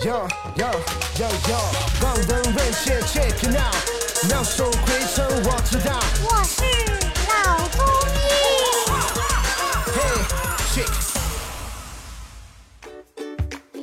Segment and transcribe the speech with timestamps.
[0.00, 0.64] Yo yo
[1.18, 1.58] yo yo，
[2.04, 3.74] 望闻问切 check it out，
[4.28, 5.98] 妙手回春我知道。
[6.22, 6.62] 我是
[7.26, 7.84] 老中
[8.14, 8.16] 医。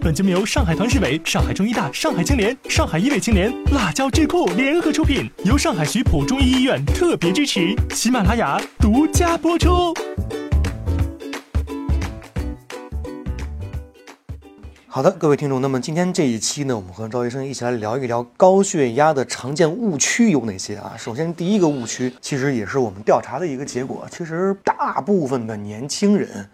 [0.00, 9.92] 本节目由上海团市委、上海中医大、上海青联、上海医卫青联、辣椒智库联合出品，由上海徐浦中医医院特别支持，喜马拉雅独家播出。
[14.94, 20.94] 好的，各位听众，那么今天这一期呢，我们和赵医生一起来聊一聊高血压的常见误区有哪些啊？
[20.96, 26.48] 首先，第一个误区其实也是我们调查的一个结果， 其实大部分的年轻人，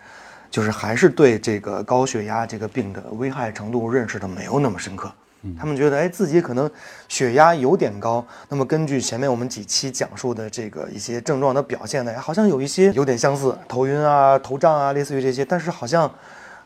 [0.50, 5.12] 就是还是对这个高血压这个病的危害程度认识的没有那么深刻。
[5.58, 6.70] 他们觉得，哎，自己可能
[7.08, 8.26] 血压有点高。
[8.48, 16.10] 那么根据前面我们几期讲述的这个一些症状的表现呢，好像有一些有点相似，头晕啊、头胀啊，类似于这些，但是好像。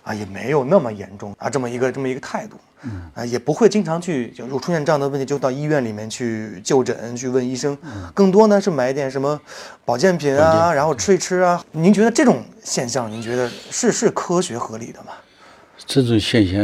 [0.04, 2.56] 啊，也没有那么严重啊，这么一个这么一个态度，
[3.14, 9.40] 啊，也不会经常去，就如果出现这样的问题，就到医院里面去就诊，去问医生，嗯更多呢是买一点什么
[9.82, 11.64] 保健品啊，然后吃一吃啊。
[11.72, 15.12] 您觉得这种现象，您觉得是是科学合理的吗？
[15.86, 16.62] 这种现象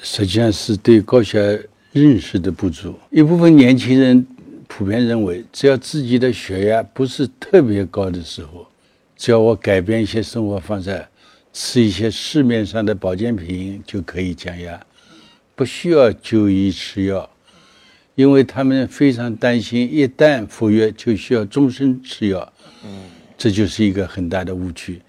[0.00, 1.60] 实际上是对高血压
[1.92, 2.94] 认识的不足。
[3.10, 4.24] 一部分年轻人
[4.68, 8.64] 普遍认为，只要自己的血压不是特别高的时候，
[9.16, 11.04] 只要我改变一些生活方式。
[11.52, 14.80] 吃一些市面上的保健品就可以降压，
[15.54, 17.28] 不需要就医吃药，
[18.14, 22.52] 因为他们非常担心，一旦服药就需要终身吃药。
[22.84, 23.04] 嗯，
[23.36, 25.00] 这就是一个很大的误区，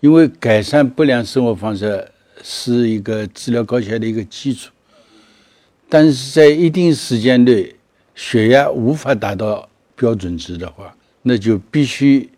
[0.00, 2.10] 因为改善不良生活方式
[2.42, 4.70] 是一个治疗高血压的一个基础，
[5.88, 7.74] 但是在一定时间内
[8.14, 12.30] 血压无法达到标准值的话，那就必须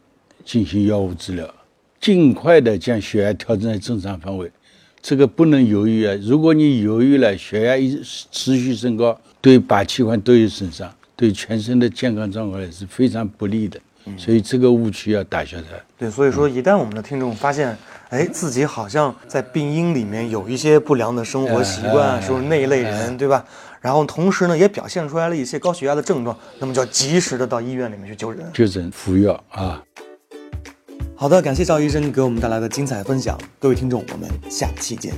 [0.44, 1.54] 进行药物治疗。
[2.02, 4.50] 尽快的将血压调整在正常范围，
[5.00, 6.14] 这个不能犹豫啊！
[6.20, 7.96] 如果你犹豫了，血压一
[8.32, 13.80] 持续升高，对靶器官都有损伤，对全身的健康状况也是非常不利的。
[14.18, 15.76] 所以这个误区要打消它。
[15.96, 23.44] 对，所以说一旦我们的听众发现，哎，自己好像在病因里面有一些不良的生活习惯，是不是那一类人，对吧？
[23.80, 29.80] 然后同时呢，也表现出来了一些高血压的症状，那么就要及时的到医院里面去就诊，就诊服药啊。
[31.22, 33.38] 好的，感谢赵医生给我们带来的精彩分享。
[33.60, 35.14] 各位听众，我们下期见。